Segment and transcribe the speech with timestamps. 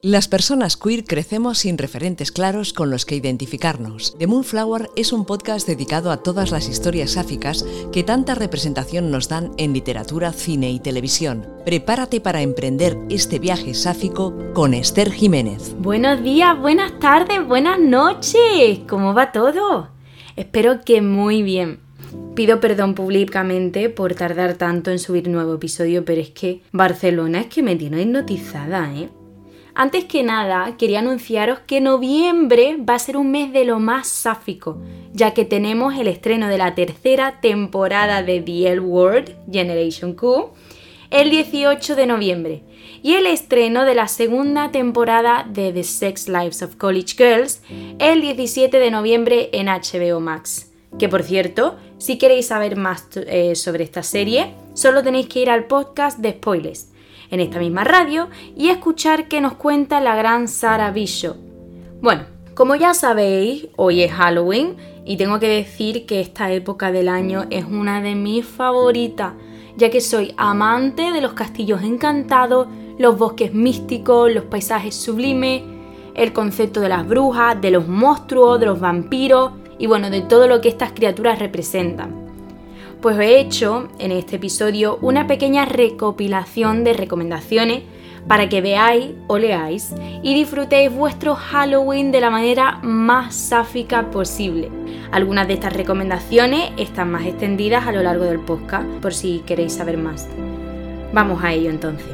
[0.00, 4.16] Las personas queer crecemos sin referentes claros con los que identificarnos.
[4.16, 9.28] The Moonflower es un podcast dedicado a todas las historias sáficas que tanta representación nos
[9.28, 11.44] dan en literatura, cine y televisión.
[11.64, 15.74] Prepárate para emprender este viaje sáfico con Esther Jiménez.
[15.80, 18.78] Buenos días, buenas tardes, buenas noches.
[18.88, 19.88] ¿Cómo va todo?
[20.36, 21.80] Espero que muy bien.
[22.36, 27.46] Pido perdón públicamente por tardar tanto en subir nuevo episodio, pero es que Barcelona es
[27.48, 29.08] que me tiene hipnotizada, ¿eh?
[29.80, 34.08] Antes que nada, quería anunciaros que noviembre va a ser un mes de lo más
[34.08, 34.76] sáfico,
[35.12, 40.50] ya que tenemos el estreno de la tercera temporada de The L World Generation Q
[41.12, 42.62] el 18 de noviembre
[43.04, 47.62] y el estreno de la segunda temporada de The Sex Lives of College Girls
[48.00, 50.72] el 17 de noviembre en HBO Max.
[50.98, 55.50] Que por cierto, si queréis saber más eh, sobre esta serie, solo tenéis que ir
[55.50, 56.87] al podcast de spoilers
[57.30, 61.36] en esta misma radio y escuchar qué nos cuenta la gran Sara Bishop.
[62.00, 62.24] Bueno,
[62.54, 67.46] como ya sabéis, hoy es Halloween y tengo que decir que esta época del año
[67.50, 69.34] es una de mis favoritas,
[69.76, 75.62] ya que soy amante de los castillos encantados, los bosques místicos, los paisajes sublimes,
[76.14, 80.48] el concepto de las brujas, de los monstruos, de los vampiros y bueno, de todo
[80.48, 82.27] lo que estas criaturas representan
[83.00, 87.82] pues he hecho en este episodio una pequeña recopilación de recomendaciones
[88.26, 94.70] para que veáis o leáis y disfrutéis vuestro Halloween de la manera más sáfica posible.
[95.12, 99.74] Algunas de estas recomendaciones están más extendidas a lo largo del podcast, por si queréis
[99.74, 100.28] saber más.
[101.12, 102.08] Vamos a ello entonces.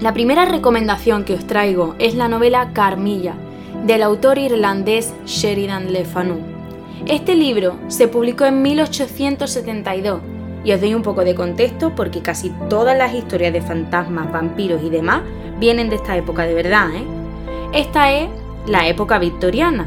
[0.00, 3.34] La primera recomendación que os traigo es la novela Carmilla,
[3.86, 6.53] del autor irlandés Sheridan Le Fanu.
[7.06, 10.20] Este libro se publicó en 1872
[10.64, 14.82] y os doy un poco de contexto porque casi todas las historias de fantasmas, vampiros
[14.82, 15.20] y demás
[15.60, 16.88] vienen de esta época de verdad.
[16.94, 17.04] ¿eh?
[17.74, 18.30] Esta es
[18.66, 19.86] la época victoriana,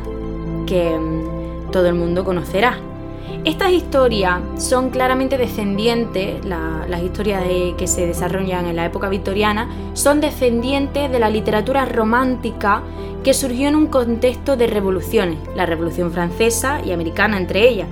[0.68, 2.78] que mm, todo el mundo conocerá.
[3.44, 7.44] Estas historias son claramente descendientes, las historias
[7.78, 12.84] que se desarrollan en la época victoriana, son descendientes de la literatura romántica
[13.24, 17.88] que surgió en un contexto de revoluciones, la Revolución Francesa y Americana entre ellas,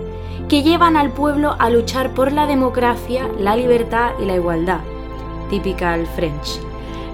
[0.48, 4.80] que llevan al pueblo a luchar por la democracia, la libertad y la igualdad,
[5.50, 6.60] typical French.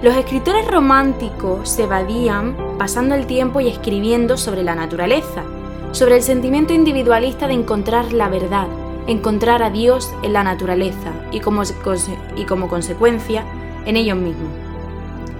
[0.02, 5.44] Los escritores románticos se evadían pasando el tiempo y escribiendo sobre la naturaleza,
[5.92, 8.66] sobre el sentimiento individualista de encontrar la verdad,
[9.06, 13.44] encontrar a Dios en la naturaleza y como, consecuencia
[13.84, 14.50] en ellos mismos.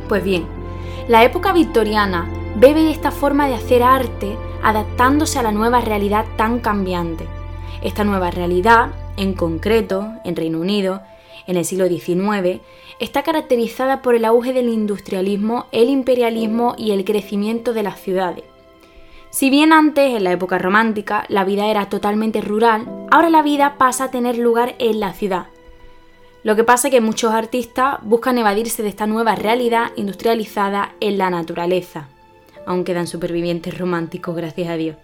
[0.09, 0.45] Pues bien,
[1.09, 6.27] la época victoriana bebe de esta forma de hacer arte adaptándose a la nueva realidad
[6.37, 7.27] tan cambiante.
[7.83, 11.01] Esta nueva realidad, en concreto, en Reino Unido,
[11.47, 12.61] en el siglo XIX,
[13.01, 18.52] está caracterizada por el auge del industrialismo, el imperialismo y el crecimiento de las ciudades.
[19.33, 23.79] Si bien antes, en la época romántica, la vida era totalmente rural, ahora la vida
[23.79, 25.47] pasa a tener lugar en la ciudad.
[26.43, 31.17] Lo que pasa es que muchos artistas buscan evadirse de esta nueva realidad industrializada en
[31.17, 32.09] la naturaleza.
[32.67, 34.97] Aún quedan supervivientes románticos, gracias a Dios.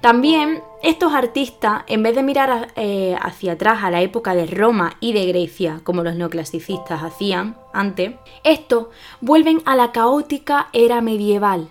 [0.00, 4.96] También estos artistas, en vez de mirar eh, hacia atrás a la época de Roma
[4.98, 8.12] y de Grecia, como los neoclasicistas hacían antes,
[8.44, 8.86] estos
[9.20, 11.68] vuelven a la caótica era medieval,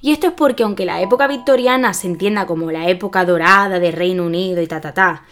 [0.00, 3.90] y esto es porque aunque la época victoriana se entienda como la época dorada de
[3.90, 5.22] Reino Unido y ta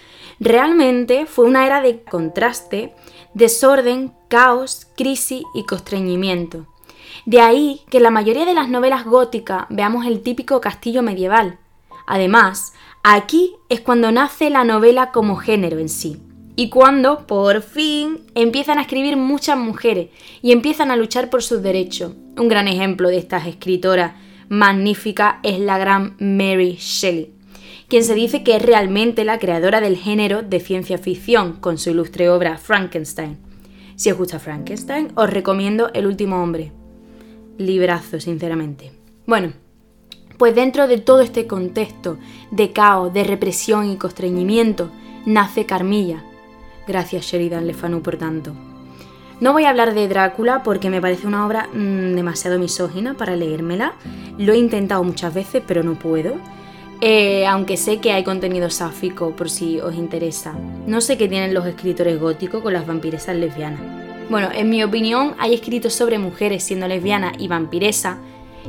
[0.40, 2.94] realmente fue una era de contraste,
[3.34, 6.66] desorden, caos, crisis y constreñimiento.
[7.24, 11.58] De ahí que en la mayoría de las novelas góticas veamos el típico castillo medieval.
[12.06, 16.20] Además, aquí es cuando nace la novela como género en sí.
[16.58, 20.08] Y cuando, por fin, empiezan a escribir muchas mujeres
[20.40, 22.12] y empiezan a luchar por sus derechos.
[22.36, 24.12] Un gran ejemplo de estas escritoras
[24.48, 27.32] magnífica es la gran Mary Shelley,
[27.88, 31.90] quien se dice que es realmente la creadora del género de ciencia ficción con su
[31.90, 33.38] ilustre obra Frankenstein.
[33.96, 36.72] Si os gusta Frankenstein, os recomiendo El último hombre.
[37.58, 38.92] Librazo, sinceramente.
[39.26, 39.54] Bueno,
[40.36, 42.18] pues dentro de todo este contexto
[42.50, 44.90] de caos, de represión y constreñimiento,
[45.24, 46.22] nace Carmilla.
[46.86, 48.65] Gracias Sheridan Le Fanu por tanto.
[49.38, 53.36] No voy a hablar de Drácula porque me parece una obra mm, demasiado misógina para
[53.36, 53.92] leérmela.
[54.38, 56.36] Lo he intentado muchas veces, pero no puedo.
[57.02, 60.54] Eh, aunque sé que hay contenido sáfico por si os interesa.
[60.86, 63.80] No sé qué tienen los escritores góticos con las vampiresas lesbianas.
[64.30, 68.16] Bueno, en mi opinión hay escritos sobre mujeres siendo lesbianas y vampiresas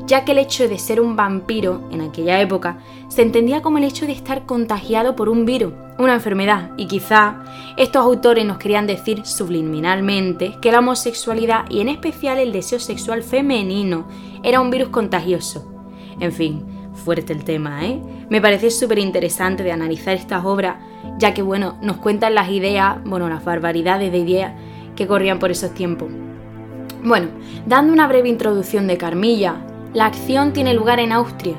[0.05, 2.77] ya que el hecho de ser un vampiro en aquella época
[3.07, 7.43] se entendía como el hecho de estar contagiado por un virus, una enfermedad, y quizá
[7.77, 13.23] estos autores nos querían decir subliminalmente que la homosexualidad y en especial el deseo sexual
[13.23, 14.07] femenino
[14.43, 15.67] era un virus contagioso.
[16.19, 16.63] En fin,
[16.93, 18.01] fuerte el tema, ¿eh?
[18.29, 20.77] Me parece súper interesante de analizar estas obras,
[21.17, 24.53] ya que, bueno, nos cuentan las ideas, bueno, las barbaridades de ideas
[24.95, 26.09] que corrían por esos tiempos.
[27.03, 27.27] Bueno,
[27.65, 29.55] dando una breve introducción de Carmilla,
[29.97, 31.55] la acción tiene lugar en Austria.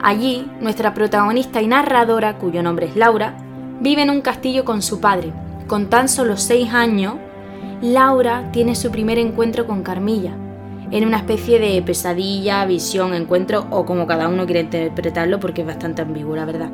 [0.00, 3.36] Allí, nuestra protagonista y narradora, cuyo nombre es Laura,
[3.80, 5.32] vive en un castillo con su padre.
[5.66, 7.14] Con tan solo seis años,
[7.82, 10.30] Laura tiene su primer encuentro con Carmilla,
[10.92, 15.66] en una especie de pesadilla, visión, encuentro o como cada uno quiere interpretarlo porque es
[15.66, 16.70] bastante ambiguo, la verdad.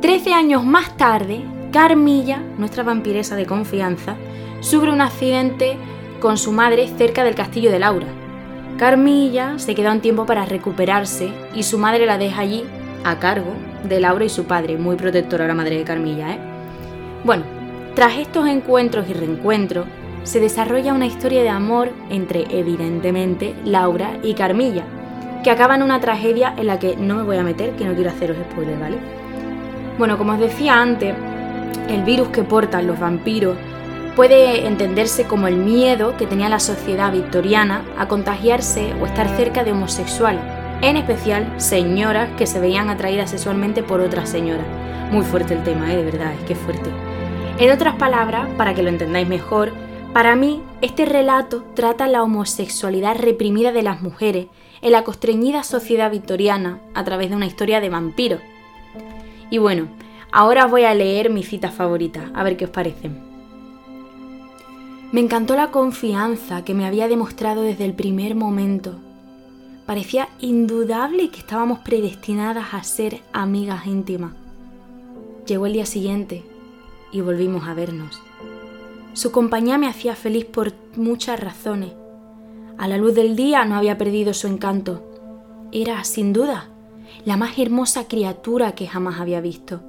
[0.00, 1.40] Trece años más tarde,
[1.72, 4.14] Carmilla, nuestra vampiresa de confianza,
[4.60, 5.76] sufre un accidente
[6.20, 8.19] con su madre cerca del castillo de Laura.
[8.80, 12.64] Carmilla se queda un tiempo para recuperarse y su madre la deja allí
[13.04, 13.52] a cargo
[13.86, 16.38] de Laura y su padre, muy protectora la madre de Carmilla, ¿eh?
[17.22, 17.42] Bueno,
[17.94, 19.84] tras estos encuentros y reencuentros,
[20.22, 24.84] se desarrolla una historia de amor entre, evidentemente, Laura y Carmilla,
[25.44, 27.92] que acaba en una tragedia en la que no me voy a meter, que no
[27.92, 28.96] quiero haceros spoiler, ¿vale?
[29.98, 31.14] Bueno, como os decía antes,
[31.90, 33.58] el virus que portan los vampiros
[34.16, 39.64] puede entenderse como el miedo que tenía la sociedad victoriana a contagiarse o estar cerca
[39.64, 40.42] de homosexuales,
[40.82, 44.66] en especial señoras que se veían atraídas sexualmente por otras señoras.
[45.12, 45.96] Muy fuerte el tema, ¿eh?
[45.96, 46.90] de verdad, es que fuerte.
[47.58, 49.72] En otras palabras, para que lo entendáis mejor,
[50.12, 54.46] para mí, este relato trata la homosexualidad reprimida de las mujeres
[54.82, 58.40] en la constreñida sociedad victoriana a través de una historia de vampiros.
[59.50, 59.88] Y bueno,
[60.32, 63.29] ahora voy a leer mi cita favorita, a ver qué os parece.
[65.12, 68.94] Me encantó la confianza que me había demostrado desde el primer momento.
[69.84, 74.34] Parecía indudable que estábamos predestinadas a ser amigas íntimas.
[75.46, 76.44] Llegó el día siguiente
[77.10, 78.22] y volvimos a vernos.
[79.12, 81.90] Su compañía me hacía feliz por muchas razones.
[82.78, 85.02] A la luz del día no había perdido su encanto.
[85.72, 86.68] Era, sin duda,
[87.24, 89.80] la más hermosa criatura que jamás había visto,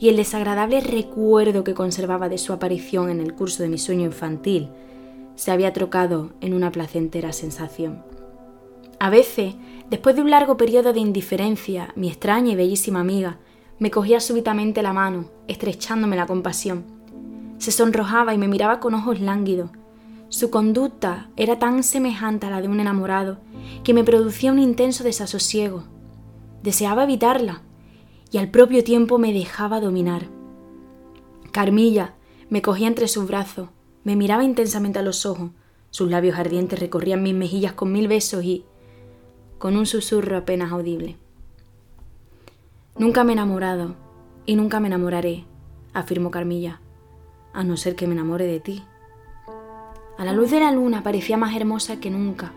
[0.00, 4.04] y el desagradable recuerdo que conservaba de su aparición en el curso de mi sueño
[4.04, 4.68] infantil
[5.34, 8.04] se había trocado en una placentera sensación.
[9.00, 9.54] A veces,
[9.90, 13.38] después de un largo periodo de indiferencia, mi extraña y bellísima amiga
[13.78, 17.02] me cogía súbitamente la mano, estrechándome la compasión
[17.62, 19.70] se sonrojaba y me miraba con ojos lánguidos.
[20.28, 23.38] Su conducta era tan semejante a la de un enamorado
[23.84, 25.84] que me producía un intenso desasosiego.
[26.64, 27.62] Deseaba evitarla
[28.32, 30.26] y al propio tiempo me dejaba dominar.
[31.52, 32.14] Carmilla
[32.48, 33.68] me cogía entre sus brazos,
[34.04, 35.50] me miraba intensamente a los ojos,
[35.90, 38.64] sus labios ardientes recorrían mis mejillas con mil besos y
[39.58, 41.18] con un susurro apenas audible.
[42.96, 43.94] Nunca me he enamorado
[44.46, 45.44] y nunca me enamoraré,
[45.92, 46.80] afirmó Carmilla
[47.52, 48.82] a no ser que me enamore de ti.
[50.16, 52.52] A la luz de la luna parecía más hermosa que nunca.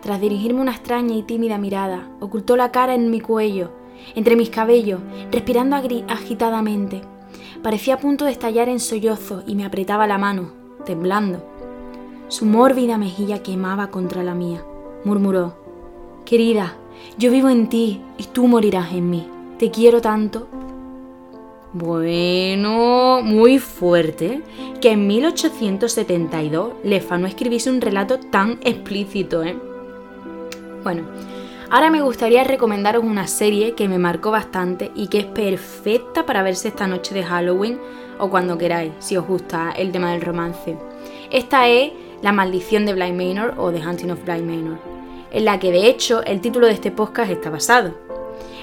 [0.00, 3.70] Tras dirigirme una extraña y tímida mirada, ocultó la cara en mi cuello,
[4.14, 5.00] entre mis cabellos,
[5.30, 7.02] respirando agitadamente.
[7.62, 10.52] Parecía a punto de estallar en sollozos y me apretaba la mano,
[10.84, 11.44] temblando.
[12.28, 14.64] Su mórbida mejilla quemaba contra la mía.
[15.04, 15.56] Murmuró,
[16.24, 16.76] Querida,
[17.18, 19.28] yo vivo en ti y tú morirás en mí.
[19.58, 20.48] Te quiero tanto
[21.76, 24.42] bueno, muy fuerte
[24.80, 29.56] que en 1872 Le Fanu escribiese un relato tan explícito, ¿eh?
[30.84, 31.02] Bueno,
[31.74, 36.44] ahora me gustaría recomendaros una serie que me marcó bastante y que es perfecta para
[36.44, 37.80] verse esta noche de Halloween
[38.20, 40.76] o cuando queráis, si os gusta el tema del romance.
[41.32, 41.90] Esta es
[42.22, 44.78] La maldición de Blind Manor o The Hunting of Blind Manor,
[45.32, 47.92] en la que de hecho el título de este podcast está basado.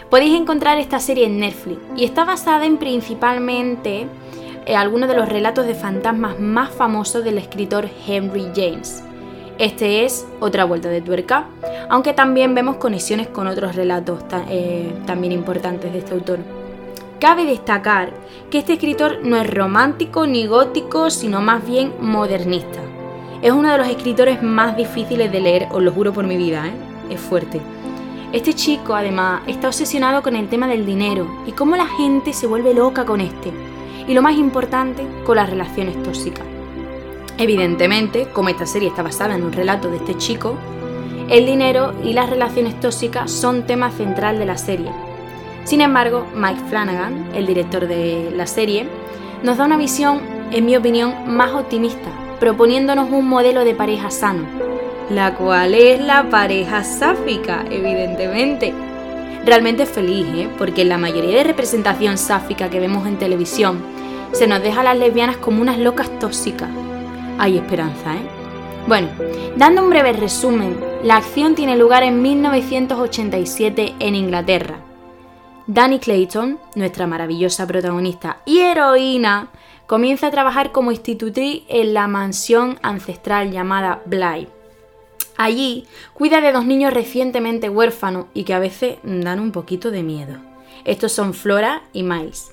[0.09, 4.07] Podéis encontrar esta serie en Netflix y está basada en principalmente
[4.65, 9.03] en algunos de los relatos de fantasmas más famosos del escritor Henry James.
[9.57, 11.45] Este es otra vuelta de tuerca,
[11.91, 16.39] aunque también vemos conexiones con otros relatos eh, también importantes de este autor.
[17.19, 18.13] Cabe destacar
[18.49, 22.79] que este escritor no es romántico ni gótico, sino más bien modernista.
[23.41, 26.65] Es uno de los escritores más difíciles de leer, os lo juro por mi vida,
[26.65, 27.13] ¿eh?
[27.13, 27.59] es fuerte.
[28.31, 32.47] Este chico, además, está obsesionado con el tema del dinero y cómo la gente se
[32.47, 33.51] vuelve loca con este.
[34.07, 36.45] Y lo más importante, con las relaciones tóxicas.
[37.37, 40.55] Evidentemente, como esta serie está basada en un relato de este chico,
[41.31, 44.91] el dinero y las relaciones tóxicas son tema central de la serie.
[45.63, 48.85] Sin embargo, Mike Flanagan, el director de la serie,
[49.41, 50.19] nos da una visión,
[50.51, 52.09] en mi opinión, más optimista,
[52.41, 54.45] proponiéndonos un modelo de pareja sano,
[55.09, 58.73] la cual es la pareja sáfica, evidentemente.
[59.45, 60.49] Realmente feliz, ¿eh?
[60.57, 63.81] porque en la mayoría de representación sáfica que vemos en televisión,
[64.33, 66.69] se nos deja a las lesbianas como unas locas tóxicas.
[67.39, 68.40] Hay esperanza, ¿eh?
[68.87, 69.09] Bueno,
[69.55, 74.79] dando un breve resumen, la acción tiene lugar en 1987 en Inglaterra.
[75.67, 79.49] Danny Clayton, nuestra maravillosa protagonista y heroína,
[79.85, 84.47] comienza a trabajar como institutriz en la mansión ancestral llamada Bly.
[85.37, 90.03] Allí cuida de dos niños recientemente huérfanos y que a veces dan un poquito de
[90.03, 90.37] miedo.
[90.85, 92.51] Estos son Flora y Miles.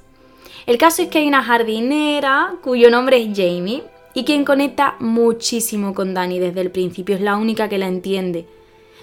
[0.66, 3.82] El caso es que hay una jardinera cuyo nombre es Jamie
[4.18, 8.46] y quien conecta muchísimo con Dani desde el principio, es la única que la entiende.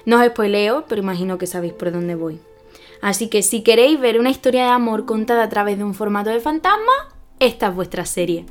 [0.06, 2.42] No os spoileo, pero imagino que sabéis por dónde voy.
[3.02, 6.32] Así que si queréis ver una historia de amor contada a través de un formato
[6.32, 6.92] de fantasma,
[7.40, 8.46] esta es vuestra serie.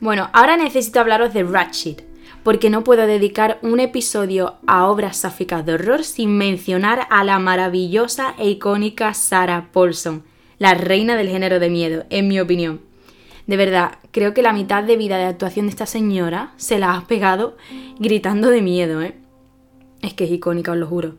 [0.00, 2.04] Bueno, ahora necesito hablaros de Ratchet,
[2.42, 7.38] porque no puedo dedicar un episodio a obras sáficas de horror sin mencionar a la
[7.38, 10.24] maravillosa e icónica Sarah Paulson,
[10.58, 12.82] la reina del género de miedo, en mi opinión.
[13.46, 16.94] De verdad, creo que la mitad de vida de actuación de esta señora se la
[16.94, 17.56] ha pegado
[17.98, 19.16] gritando de miedo, ¿eh?
[20.02, 21.14] Es que es icónica, os lo juro.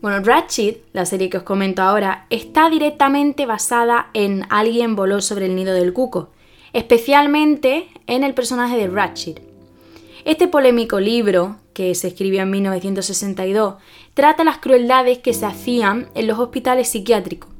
[0.00, 5.46] Bueno, Ratchet, la serie que os comento ahora, está directamente basada en Alguien voló sobre
[5.46, 6.30] el nido del cuco,
[6.72, 9.42] especialmente en el personaje de Ratchet.
[10.24, 13.74] Este polémico libro, que se escribió en 1962,
[14.14, 17.55] trata las crueldades que se hacían en los hospitales psiquiátricos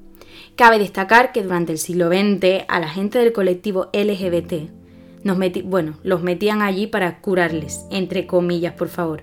[0.56, 4.70] Cabe destacar que durante el siglo XX a la gente del colectivo LGBT
[5.22, 9.22] nos bueno, los metían allí para curarles, entre comillas, por favor.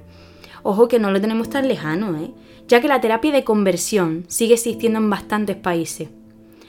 [0.62, 2.32] Ojo que no lo tenemos tan lejano, ¿eh?
[2.68, 6.10] ya que la terapia de conversión sigue existiendo en bastantes países.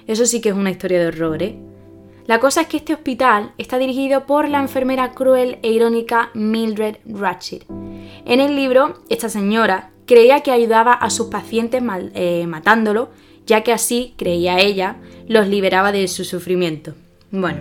[0.07, 1.59] Eso sí que es una historia de horror, ¿eh?
[2.27, 6.97] La cosa es que este hospital está dirigido por la enfermera cruel e irónica Mildred
[7.05, 7.67] Ratchet.
[8.25, 11.83] En el libro, esta señora creía que ayudaba a sus pacientes
[12.15, 13.11] eh, matándolo
[13.47, 14.97] ya que así, creía ella,
[15.29, 16.95] los liberaba de su sufrimiento.
[17.31, 17.61] Bueno,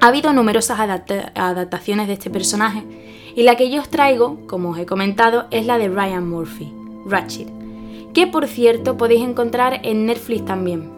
[0.00, 2.84] ha habido numerosas adaptaciones de este personaje
[3.34, 6.72] y la que yo os traigo, como os he comentado, es la de Ryan Murphy,
[7.06, 7.48] Ratchet,
[8.12, 10.90] que por cierto podéis encontrar en Netflix también.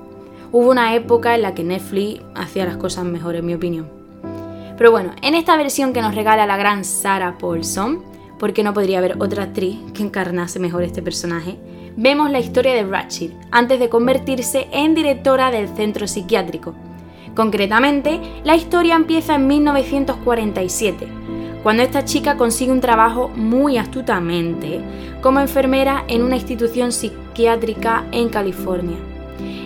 [0.52, 3.88] Hubo una época en la que Netflix hacía las cosas mejor, en mi opinión.
[4.76, 8.02] Pero bueno, en esta versión que nos regala la gran Sarah Paulson,
[8.38, 11.58] porque no podría haber otra actriz que encarnase mejor este personaje,
[11.96, 16.74] vemos la historia de Ratchet antes de convertirse en directora del centro psiquiátrico.
[17.34, 21.06] Concretamente, la historia empieza en 1947,
[21.62, 24.80] cuando esta chica consigue un trabajo muy astutamente
[25.20, 28.96] como enfermera en una institución psiquiátrica en California.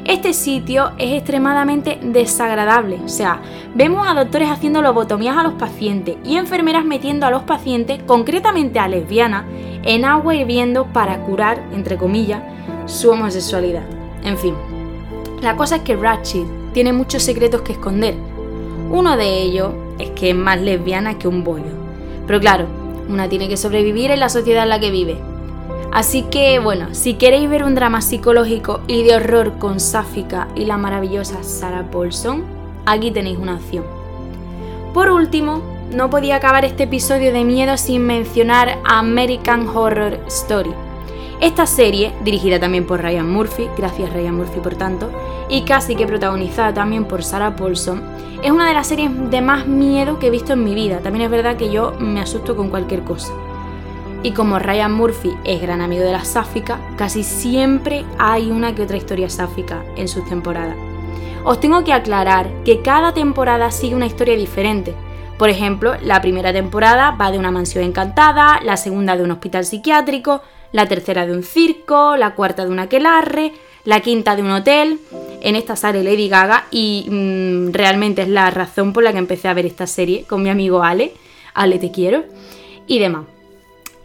[0.04, 3.40] Este sitio es extremadamente desagradable, o sea,
[3.74, 8.78] vemos a doctores haciendo lobotomías a los pacientes y enfermeras metiendo a los pacientes, concretamente
[8.78, 9.44] a lesbianas,
[9.82, 12.42] en agua hirviendo para curar, entre comillas,
[12.86, 13.84] su homosexualidad.
[14.24, 14.54] En fin,
[15.40, 18.14] la cosa es que Ratchet tiene muchos secretos que esconder.
[18.90, 21.72] Uno de ellos es que es más lesbiana que un bollo.
[22.26, 22.66] Pero claro,
[23.08, 25.18] una tiene que sobrevivir en la sociedad en la que vive.
[25.94, 30.64] Así que bueno, si queréis ver un drama psicológico y de horror con Sáfica y
[30.64, 32.42] la maravillosa Sarah Paulson,
[32.84, 33.84] aquí tenéis una opción.
[34.92, 40.72] Por último, no podía acabar este episodio de miedo sin mencionar American Horror Story.
[41.40, 45.12] Esta serie, dirigida también por Ryan Murphy, gracias Ryan Murphy por tanto,
[45.48, 48.02] y casi que protagonizada también por Sarah Paulson,
[48.42, 50.98] es una de las series de más miedo que he visto en mi vida.
[50.98, 53.32] También es verdad que yo me asusto con cualquier cosa.
[54.24, 58.82] Y como Ryan Murphy es gran amigo de la sáfica, casi siempre hay una que
[58.82, 60.76] otra historia sáfica en sus temporadas.
[61.44, 64.94] Os tengo que aclarar que cada temporada sigue una historia diferente,
[65.38, 69.64] por ejemplo, la primera temporada va de una mansión encantada, la segunda de un hospital
[69.64, 73.52] psiquiátrico, la tercera de un circo, la cuarta de un aquelarre,
[73.84, 75.00] la quinta de un hotel.
[75.40, 79.48] En esta sale Lady Gaga y mm, realmente es la razón por la que empecé
[79.48, 81.12] a ver esta serie con mi amigo Ale.
[81.52, 82.24] Ale, te quiero.
[82.86, 83.33] Y demás.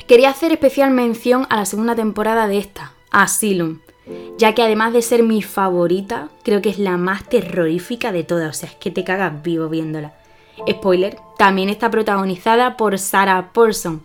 [0.09, 3.77] Quería hacer especial mención a la segunda temporada de esta, Asylum,
[4.39, 8.49] ya que además de ser mi favorita, creo que es la más terrorífica de todas,
[8.49, 10.15] o sea, es que te cagas vivo viéndola.
[10.67, 14.01] Spoiler, también está protagonizada por Sarah Paulson,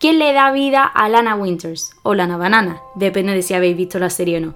[0.00, 3.98] quien le da vida a Lana Winters o Lana Banana, depende de si habéis visto
[3.98, 4.54] la serie o no.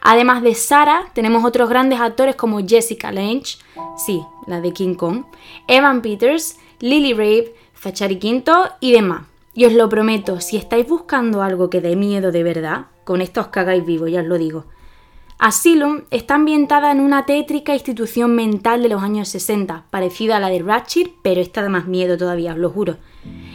[0.00, 3.58] Además de Sarah, tenemos otros grandes actores como Jessica Lange,
[3.96, 5.24] sí, la de King Kong,
[5.66, 9.29] Evan Peters, Lily Rabe, Zachary Quinto y demás.
[9.52, 13.40] Y os lo prometo, si estáis buscando algo que dé miedo de verdad, con esto
[13.40, 14.66] os cagáis vivo, ya os lo digo.
[15.38, 20.50] Asylum está ambientada en una tétrica institución mental de los años 60, parecida a la
[20.50, 22.98] de Ratchet, pero esta da más miedo todavía, os lo juro.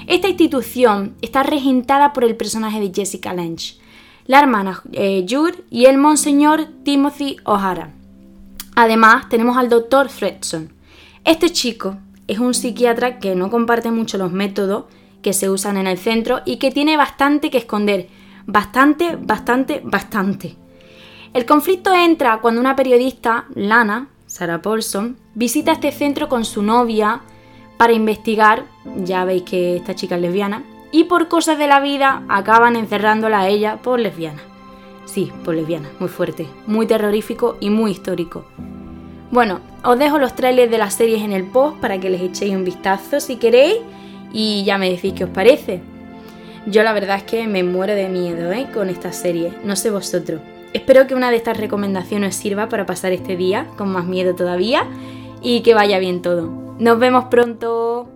[0.08, 3.76] Esta institución está regentada por el personaje de Jessica Lange,
[4.26, 7.94] la hermana eh, Jude y el monseñor Timothy O'Hara.
[8.76, 10.74] Además, tenemos al doctor Fredson.
[11.24, 11.98] Este chico
[12.28, 14.86] es un psiquiatra que no comparte mucho los métodos
[15.26, 18.10] que se usan en el centro y que tiene bastante que esconder.
[18.46, 20.56] Bastante, bastante, bastante.
[21.34, 27.22] El conflicto entra cuando una periodista, Lana, Sarah Paulson, visita este centro con su novia
[27.76, 28.66] para investigar,
[29.04, 33.40] ya veis que esta chica es lesbiana, y por cosas de la vida acaban encerrándola
[33.40, 34.44] a ella por lesbiana.
[35.06, 38.46] Sí, por lesbiana, muy fuerte, muy terrorífico y muy histórico.
[39.32, 42.56] Bueno, os dejo los trailers de las series en el post para que les echéis
[42.56, 43.78] un vistazo si queréis
[44.32, 45.82] y ya me decís qué os parece.
[46.66, 48.68] Yo la verdad es que me muero de miedo ¿eh?
[48.74, 50.42] con esta serie, no sé vosotros.
[50.74, 54.88] Espero que una de estas recomendaciones sirva para pasar este día con más miedo todavía
[55.42, 56.76] y que vaya bien todo.
[56.80, 58.15] Nos vemos pronto.